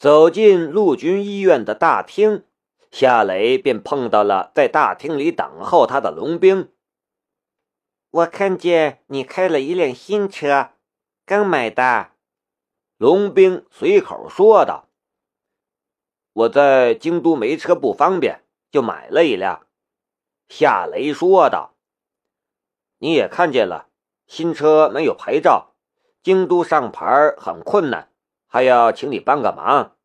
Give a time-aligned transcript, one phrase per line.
[0.00, 2.46] 走进陆军医院的大厅，
[2.90, 6.72] 夏雷便碰到了在大厅里等候他的龙兵。
[8.10, 10.70] 我看见你开了一辆新车，
[11.26, 12.12] 刚买的。
[12.96, 14.88] 龙兵随口说道
[16.32, 19.66] ：“我在京都没车不方便，就买了一辆。”
[20.48, 21.74] 夏雷说道
[23.00, 23.90] ：“你也看见了，
[24.26, 25.74] 新车没有牌照，
[26.22, 28.09] 京都上牌很困难。”
[28.52, 29.96] 还要请你帮个忙。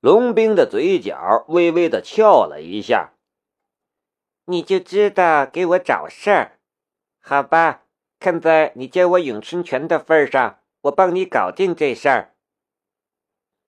[0.00, 3.12] 龙兵的嘴角微微的翘了一下。
[4.46, 6.58] 你就知道给我找事儿，
[7.20, 7.82] 好吧？
[8.18, 12.34] 看在你教我咏春拳的份上，我帮你搞定这事儿。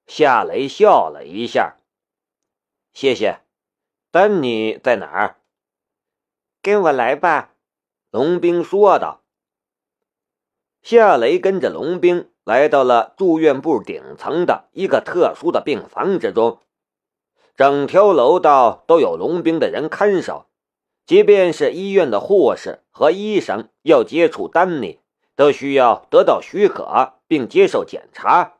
[0.06, 1.76] 夏雷笑了一下，
[2.94, 3.40] 谢谢。
[4.10, 5.40] 丹尼在哪儿？
[6.62, 7.54] 跟我来吧。
[8.10, 9.22] 龙兵说道。
[10.80, 12.30] 夏雷跟着龙兵。
[12.46, 16.60] 来到了住院部顶层的一个特殊的病房之中，
[17.56, 20.46] 整条楼道都有龙兵的人看守，
[21.04, 25.00] 即便是医院的护士和医生要接触丹尼，
[25.34, 28.54] 都需要得到许可并接受检查。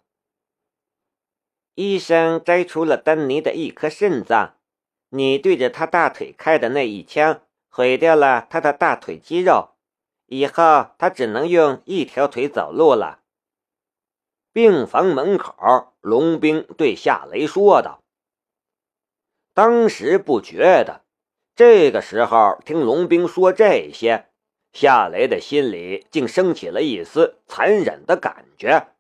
[1.77, 4.55] 医生摘除了丹尼的一颗肾脏，
[5.11, 9.69] 你对着他大腿开的那一枪毁掉了他的大腿肌肉，
[10.27, 13.21] 以后他只能用一条腿走路了。
[14.57, 18.01] 病房门口，龙兵对夏雷说道
[19.53, 21.03] ：“当时不觉得，
[21.55, 24.31] 这个时候听龙兵说这些，
[24.73, 28.95] 夏雷的心里竟升起了一丝残忍的感觉。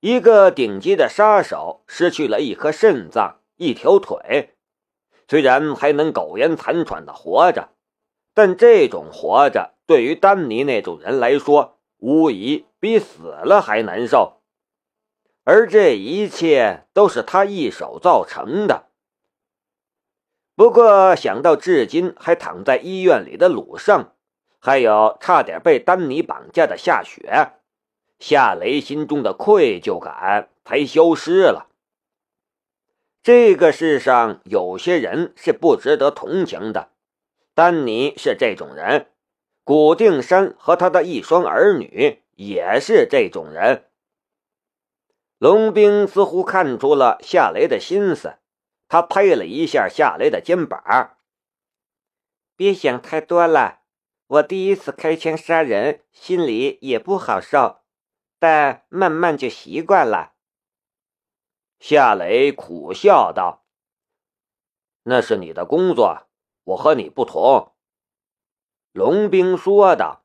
[0.00, 4.54] 一个顶级的杀手失去了一颗肾脏、一条腿，
[5.28, 7.72] 虽然还能苟延残喘的活着，
[8.32, 14.32] 但这种活着对于丹尼那种人来说，无疑比死了还难受。”
[15.46, 18.88] 而这一切都是他一手造成的。
[20.56, 24.10] 不过想到至今还躺在医院里的鲁胜，
[24.58, 27.52] 还有差点被丹尼绑架的夏雪，
[28.18, 31.68] 夏雷心中的愧疚感才消失了。
[33.22, 36.90] 这个世上有些人是不值得同情的，
[37.54, 39.06] 丹尼是这种人，
[39.62, 43.84] 古定山和他的一双儿女也是这种人。
[45.38, 48.38] 龙兵似乎看出了夏雷的心思，
[48.88, 51.18] 他拍了一下夏雷的肩膀
[52.56, 53.82] ：“别想太多了，
[54.26, 57.82] 我第一次开枪杀人，心里也不好受，
[58.38, 60.32] 但慢慢就习惯了。”
[61.78, 63.66] 夏雷苦笑道
[65.04, 66.28] ：“那是你的工作，
[66.64, 67.74] 我和你不同。”
[68.92, 70.24] 龙兵说道：“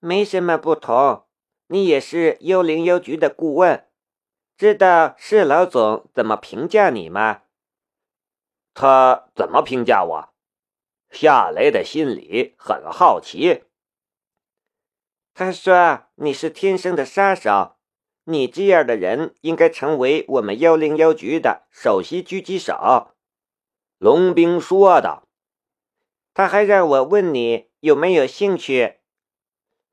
[0.00, 1.26] 没什么不同。”
[1.68, 3.86] 你也是幺零幺局的顾问，
[4.56, 7.42] 知道施老总怎么评价你吗？
[8.74, 10.34] 他怎么评价我？
[11.10, 13.64] 夏雷的心里很好奇。
[15.32, 17.76] 他说你是天生的杀手，
[18.24, 23.12] 你这样的人应该成为我们幺零幺局的首席狙击手。
[23.98, 25.26] 龙兵说道。
[26.34, 28.98] 他还让我问你有没有兴趣。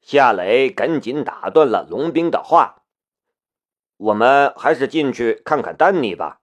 [0.01, 2.83] 夏雷赶紧打断了龙兵的话
[3.97, 6.41] ：“我们还是进去看看丹尼吧。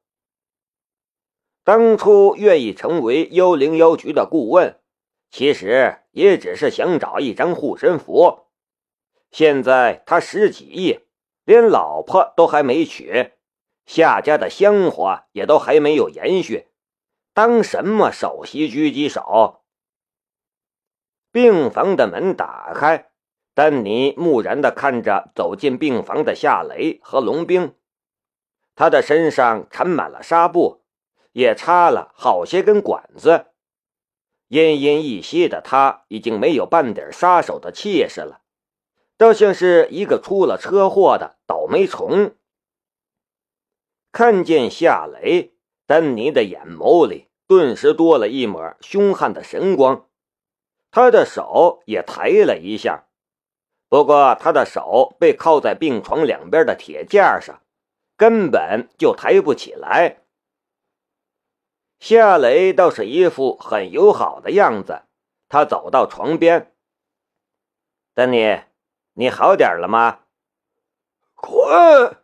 [1.64, 4.80] 当初愿意成为幺零幺局的顾问，
[5.30, 8.46] 其实也只是想找一张护身符。
[9.30, 11.00] 现在他十几亿，
[11.44, 13.32] 连老婆都还没娶，
[13.84, 16.68] 夏家的香火也都还没有延续，
[17.34, 19.62] 当什么首席狙击手？”
[21.32, 23.10] 病房的门打开。
[23.58, 27.74] 丹尼木然地看着走进病房的夏雷和龙兵，
[28.76, 30.84] 他的身上缠满了纱布，
[31.32, 33.46] 也插了好些根管子。
[34.50, 38.42] 奄奄一息的他已经没有半点杀手的气势了，
[39.16, 42.36] 倒像是一个出了车祸的倒霉虫。
[44.12, 45.54] 看见夏雷，
[45.84, 50.06] 丹尼的眼眸里顿时多了一抹凶悍的神光，
[50.92, 53.06] 他的手也抬了一下。
[53.88, 57.62] 不过，他的手被靠在病床两边的铁架上，
[58.16, 60.18] 根本就抬不起来。
[61.98, 65.02] 夏雷倒是一副很友好的样子，
[65.48, 66.74] 他走到床边
[68.14, 68.60] ：“丹尼，
[69.14, 70.20] 你好点了吗？”
[71.34, 72.18] 滚！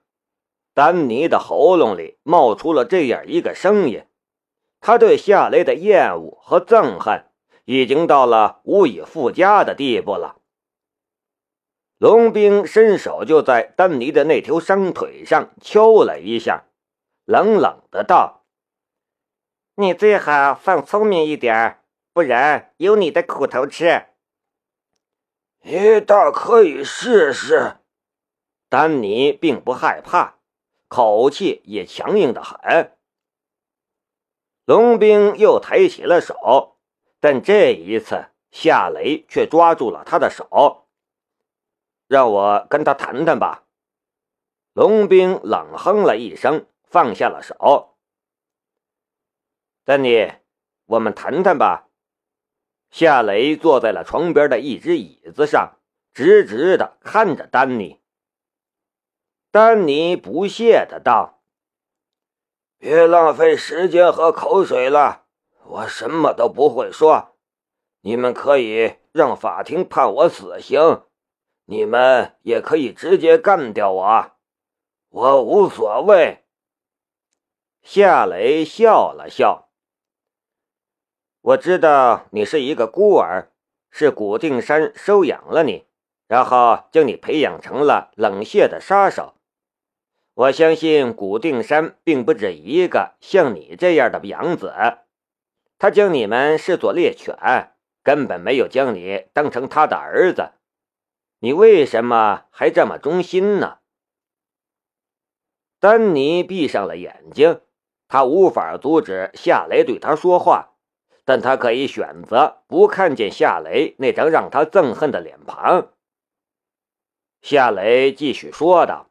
[0.74, 4.04] 丹尼的喉咙里冒出了这样一个声音，
[4.80, 7.24] 他对夏雷的厌恶和憎恨
[7.64, 10.36] 已经到了无以复加的地步了。
[11.98, 16.64] 龙兵伸手就在丹尼的那条伤腿上敲了一下，
[17.24, 18.44] 冷冷的道
[19.76, 21.82] ：“你最好放聪明一点，
[22.12, 24.06] 不然有你的苦头吃。”
[25.66, 27.76] 你倒可以试试。
[28.68, 30.34] 丹尼并不害怕，
[30.88, 32.92] 口气也强硬的很。
[34.66, 36.76] 龙兵又抬起了手，
[37.20, 40.83] 但这一次夏雷却抓住了他的手。
[42.14, 43.64] 让我跟他谈谈吧。
[44.72, 47.96] 龙兵冷哼了一声，放下了手。
[49.84, 50.30] 丹尼，
[50.86, 51.88] 我们谈谈吧。
[52.88, 55.80] 夏雷坐在了床边的一只椅子上，
[56.12, 58.00] 直直的看着丹尼。
[59.50, 61.42] 丹尼不屑的道
[62.78, 65.24] ：“别浪费时间和口水了，
[65.64, 67.36] 我什么都不会说。
[68.02, 71.02] 你们可以让法庭判我死刑。”
[71.66, 74.32] 你们也可以直接干掉我，
[75.08, 76.44] 我无所谓。
[77.82, 79.70] 夏雷笑了笑。
[81.40, 83.50] 我知道你是一个孤儿，
[83.90, 85.86] 是古定山收养了你，
[86.26, 89.34] 然后将你培养成了冷血的杀手。
[90.34, 94.74] 我相信古定山并不止一个像你这样的养子，
[95.78, 97.36] 他将你们视作猎犬，
[98.02, 100.52] 根本没有将你当成他的儿子。
[101.44, 103.80] 你为什么还这么忠心呢？
[105.78, 107.60] 丹尼闭上了眼睛，
[108.08, 110.72] 他无法阻止夏雷对他说话，
[111.26, 115.92] 但他可以选择不看见夏雷那张让他憎恨的脸庞。
[117.42, 119.10] 夏雷继续说道：“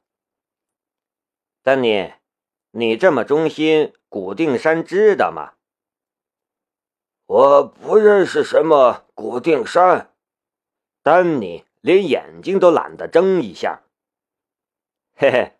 [1.62, 2.14] 丹尼，
[2.72, 5.54] 你这么忠心，古定山知道吗？”
[7.30, 10.12] 我不认识什么古定山，
[11.04, 11.66] 丹尼。
[11.84, 13.82] 连眼睛都懒得睁一下。
[15.18, 15.52] 嘿嘿，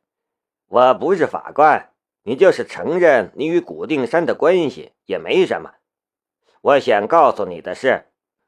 [0.68, 1.94] 我不是法官，
[2.24, 5.76] 你就是承认你与古定山的关系也没什么。
[6.62, 8.06] 我想告诉你的是，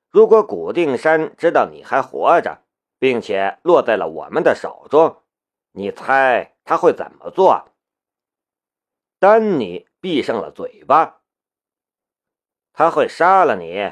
[0.10, 2.62] 如果古定山知道你还活着，
[2.98, 5.22] 并且落在了我们的手中，
[5.74, 7.74] 你猜他会怎么做？
[9.19, 11.19] 丹尼闭上了嘴巴。
[12.72, 13.92] 他会杀了你，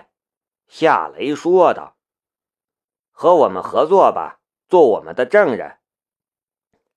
[0.69, 1.97] 夏雷说道。
[3.13, 5.77] 和我们合作吧，做我们的证人。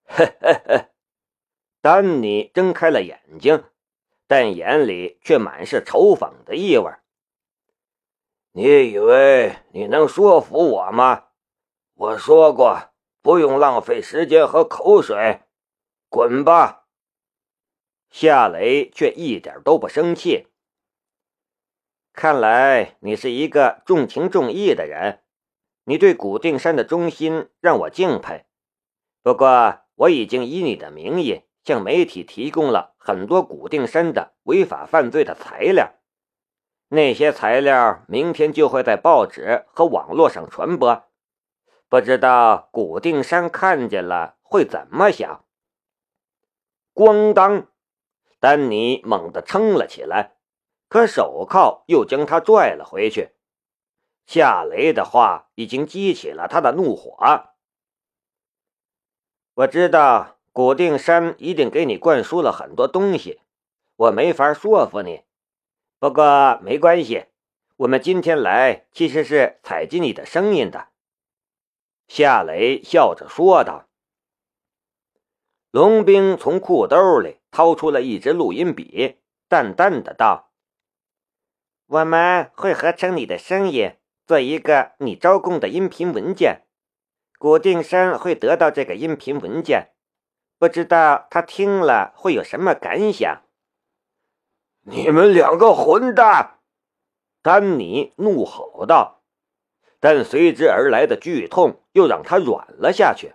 [0.09, 0.89] 嘿嘿嘿，
[1.81, 3.65] 丹尼睁开了眼睛，
[4.27, 6.91] 但眼里却满是嘲讽的意味。
[8.53, 11.27] 你以为你能说服我吗？
[11.95, 12.91] 我说过，
[13.21, 15.43] 不用浪费时间和口水，
[16.09, 16.87] 滚吧。
[18.11, 20.49] 夏雷却一点都不生气。
[22.13, 25.23] 看来你是一个重情重义的人。
[25.89, 28.45] 你对古定山的忠心让我敬佩，
[29.23, 35.95] 不过我已经以你的名义向媒体提供了很多古定山的违法犯罪的材料，
[36.89, 41.05] 那些材料明天就会在报纸和网络上传播，
[41.89, 45.45] 不知道古定山看见了会怎么想。
[46.93, 47.69] 咣当，
[48.41, 50.33] 丹尼猛地撑了起来，
[50.89, 53.36] 可手铐又将他拽了回去。
[54.27, 57.17] 夏雷的话已经激起了他的怒火。
[59.55, 63.41] 我知道古定山一定给你灌输了很多东西，
[63.97, 65.23] 我没法说服你。
[65.99, 67.27] 不过没关系，
[67.77, 70.89] 我们今天来其实是采集你的声音的。”
[72.09, 73.89] 夏雷笑着说道。
[75.71, 79.17] 龙兵从裤兜里掏出了一支录音笔，
[79.49, 80.51] 淡淡的道
[81.87, 83.95] ：“我们会合成你的声音。”
[84.27, 86.63] 做一个你招供的音频文件，
[87.39, 89.93] 古定山会得到这个音频文件，
[90.59, 93.43] 不知道他听了会有什么感想。
[94.83, 96.59] 你们两个混蛋！
[97.41, 99.23] 丹尼怒吼道，
[100.01, 103.35] 但随之而来的剧痛又让他软了下去。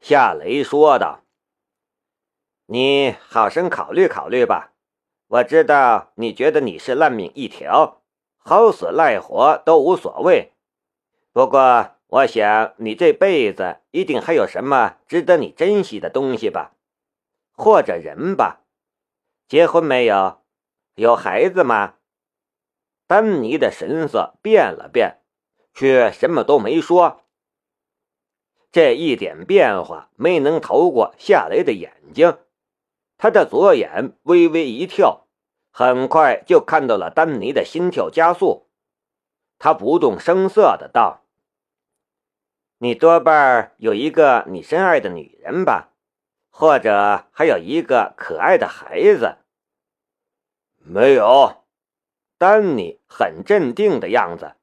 [0.00, 1.20] 夏雷说道
[2.66, 4.72] ：“你好生考虑考虑吧，
[5.28, 8.02] 我知道你觉得你是烂命一条。”
[8.48, 10.52] 好死赖活都无所谓，
[11.32, 16.76] 不过我想你这辈子一定还有什么值得你珍惜的东西吧，
[17.56, 18.60] 或者人吧？
[19.48, 20.42] 结婚没有？
[20.94, 21.94] 有孩子吗？
[23.08, 25.18] 丹尼的神色变了变，
[25.74, 27.22] 却什么都没说。
[28.70, 32.38] 这一点变化没能逃过夏雷的眼睛，
[33.18, 35.25] 他的左眼微微一跳。
[35.78, 38.66] 很快就看到了丹尼的心跳加速，
[39.58, 41.20] 他不动声色的道
[42.80, 45.90] ：“你多半有一个你深爱的女人吧，
[46.48, 49.36] 或者还有一个可爱的孩子。
[50.78, 51.66] 没有，
[52.38, 54.54] 丹尼很镇定的样子。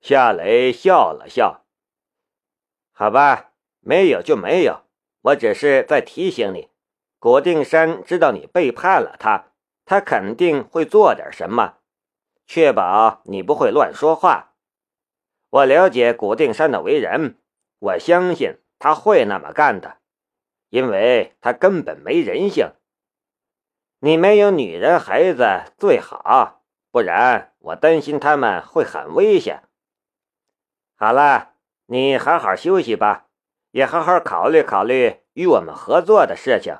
[0.00, 1.64] 夏雷笑了笑。
[2.90, 4.80] 好吧，没有就没有，
[5.20, 6.68] 我只是在提醒你，
[7.20, 9.47] 古定山知道你背叛了他，
[9.88, 11.78] 他肯定会做点什么，
[12.46, 14.52] 确保你不会乱说话。
[15.48, 17.38] 我了解古定山的为人，
[17.78, 19.96] 我相信他会那么干的，
[20.68, 22.72] 因为他根本没人性。
[24.00, 29.62] 你没有女人孩子最好，不然我担心他们会很危险。
[30.96, 31.54] 好了，
[31.86, 33.28] 你好好休息吧，
[33.70, 36.76] 也好好考虑考虑与我们合作的事情。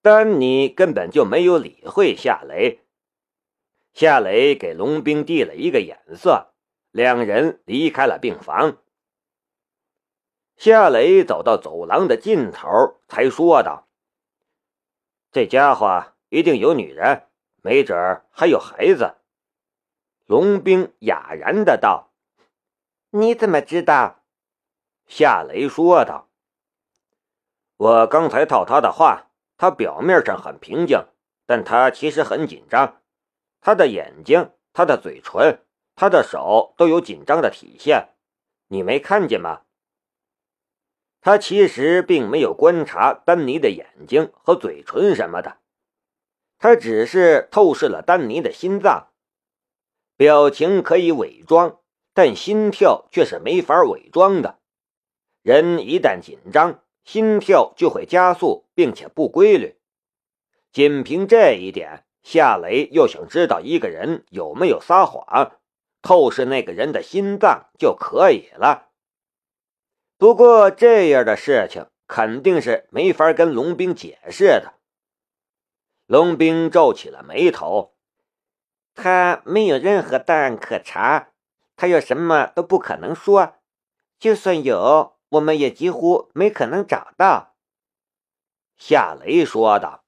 [0.00, 2.80] 丹尼根本就没有理会夏雷，
[3.92, 6.54] 夏雷给龙兵递了一个眼色。
[6.90, 8.78] 两人离开了病房。
[10.56, 13.86] 夏雷走到走廊的尽头，才说道
[15.30, 17.28] ：“这家伙一定有女人，
[17.62, 19.16] 没准还有孩子。”
[20.26, 22.10] 龙兵哑然的道
[23.10, 24.24] ：“你怎么知道？”
[25.06, 26.28] 夏雷说道
[27.76, 29.27] ：“我刚才套他的话，
[29.58, 31.04] 他表面上很平静，
[31.44, 33.02] 但他其实很紧张。
[33.60, 35.62] 他的眼睛，他的嘴唇。”
[36.00, 38.10] 他的手都有紧张的体现，
[38.68, 39.62] 你没看见吗？
[41.20, 45.56] 他其实并没有观察丹尼的眼睛和嘴唇什么的，
[46.56, 49.08] 他只是透视了丹尼的心脏。
[50.16, 51.80] 表情可以伪装，
[52.14, 54.60] 但心跳却是没法伪装的。
[55.42, 59.78] 人一旦紧张，心跳就会加速，并且不规律。
[60.70, 65.52] 仅凭这一点，夏雷又想知道一个人有没有撒谎。
[66.02, 68.90] 透视那个人的心脏就可以了。
[70.18, 74.74] 不过这样的事情肯定是没法跟龙兵解释的。
[76.04, 77.94] 龙兵皱起了眉头，
[78.94, 81.30] 他没有任何档案可查，
[81.74, 83.54] 他有什么都不可能说，
[84.18, 87.54] 就算有，我们也几乎没可能找到。
[88.76, 90.04] 夏雷说道：“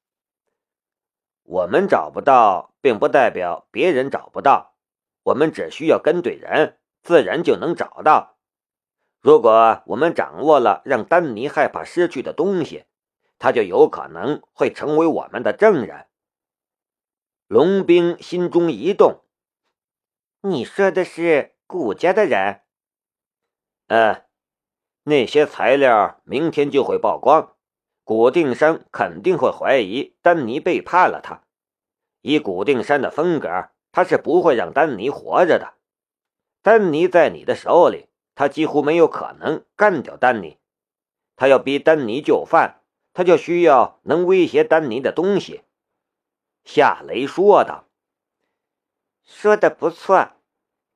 [1.42, 4.76] 我们找不到，并不代表别人找不到。”
[5.24, 8.38] 我们只需要跟对人，自然就能找到。
[9.20, 12.86] 如果我们掌握了让丹尼害怕失去的东西，
[13.38, 16.06] 他就有可能会成为我们的证人。
[17.46, 19.22] 龙兵心中一动
[20.40, 22.62] ：“你说的是顾家的人
[23.88, 24.24] ？”“嗯，
[25.04, 27.54] 那些材料明天就会曝光，
[28.04, 31.42] 古定山肯定会怀疑丹尼背叛了他。
[32.20, 35.74] 以古定山的风格。”他是不会让丹尼活着的。
[36.62, 40.58] 丹尼在你的手里，他几乎没有可能干掉丹尼。
[41.34, 45.62] 他要逼丹尼就范，他就需要能威胁丹尼的东西。
[46.62, 47.88] 夏雷说道
[49.26, 50.34] ：“说的不错，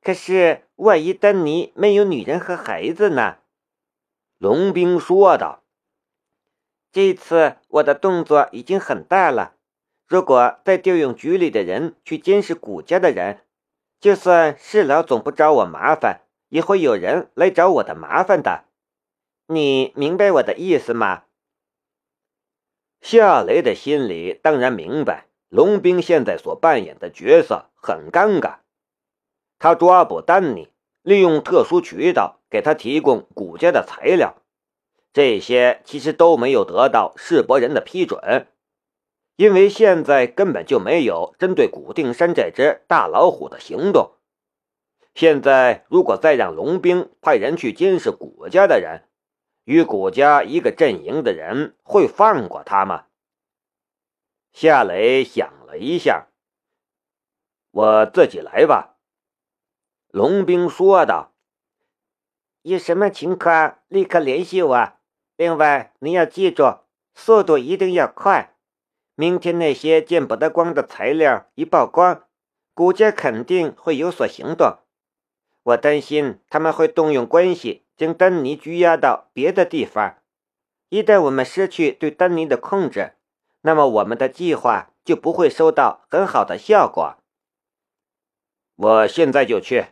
[0.01, 3.39] 可是万一丹尼没有女人和孩子呢？”
[4.39, 5.63] 龙兵说道
[6.93, 9.55] ：“这次我的动作已经很大了。”
[10.07, 13.41] 如果再调用局里的人去监视谷家的人，
[13.99, 18.65] 就算是老总不找我麻烦，也会有人来找我的麻烦的。
[19.47, 21.25] 你明白我的意思吗？
[23.01, 28.59] 夏雷的心里当然明白，龙兵现在所扮演的角色很尴尬。
[29.59, 30.69] 他抓捕丹尼，
[31.05, 34.37] 利用特殊渠道给他提供谷家的材料，
[35.13, 38.49] 这些其实都没有得到世伯人的批准。
[39.37, 44.13] 因为现在根本就没有针对古定山这只大老虎的行动。
[45.15, 49.07] 现在如果再让龙兵派人去监视古家的人，
[49.65, 53.07] 与古家一个阵营的人会放过他吗？
[54.53, 56.29] 夏雷想了一下，
[57.73, 58.94] 我自己来吧。
[60.15, 61.33] 龙兵说道
[62.63, 64.93] ：“有什么情况立刻联系我。
[65.37, 66.79] 另外，你要记住，
[67.17, 68.55] 速度一定要快。”
[69.17, 72.29] 明天那些见不得光的材料一曝光，
[72.75, 74.79] 古家肯定会有所行动。
[75.65, 80.19] 我担心他们会动用关系将丹尼拘押到别的地方。
[80.91, 83.15] 一旦我们失去对丹尼的控制，
[83.63, 87.17] 那么我们的计划就不会收到很好的效果。
[88.77, 89.87] 我现在就去。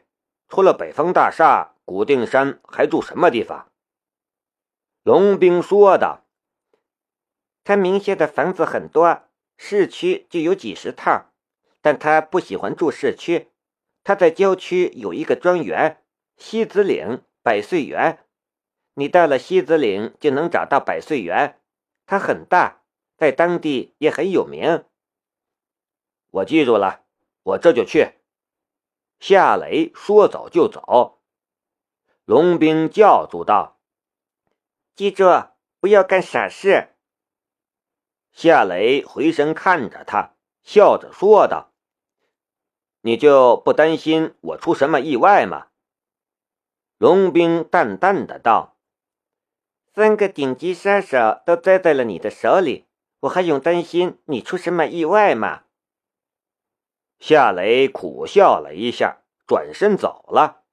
[0.55, 3.73] 除了北方大厦，古定山还住什么地方？
[5.03, 6.27] 龙兵说道。
[7.65, 9.23] 他名下的房子很多，
[9.57, 11.31] 市区就有几十套，
[11.81, 13.49] 但他不喜欢住市区。
[14.05, 16.05] 他在郊区有一个庄园，
[16.37, 18.27] 西子岭百岁园。
[18.93, 21.59] 你到了西子岭就能找到百岁园，
[22.05, 22.83] 它很大，
[23.17, 24.85] 在当地也很有名。
[26.31, 27.07] 我记住了，
[27.43, 28.17] 我这就去。
[29.23, 31.21] 夏雷说走就走。
[32.25, 33.79] 龙兵叫住道
[34.97, 35.25] ：“记住，
[35.79, 36.97] 不要干傻事。”
[38.35, 41.71] 夏雷回身看着他，笑着说道
[43.03, 45.69] ：“你就不担心我出什么意外吗？”
[46.99, 48.77] 龙兵淡淡的道
[49.95, 52.89] ：“三个顶级杀手都栽在了你的手里，
[53.21, 55.63] 我还用担心你出什么意外吗？”
[57.23, 60.65] 夏雷苦笑了一下，转身走了。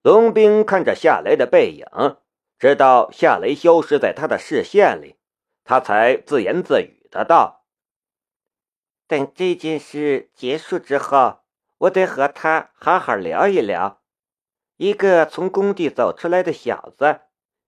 [0.00, 2.16] 龙兵看着夏雷的背影，
[2.58, 5.16] 直到夏雷消失在他的视线里，
[5.62, 7.66] 他才自言自语的道
[9.06, 11.40] ：“等这件事结束之后，
[11.76, 14.00] 我得和他好好聊一聊。
[14.78, 17.20] 一个从工地走出来的小子，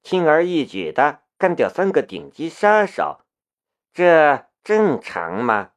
[0.03, 3.21] 轻而易举的干掉三个顶级杀手，
[3.93, 5.73] 这正常吗？”